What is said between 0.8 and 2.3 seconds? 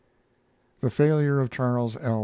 failure of Charles L.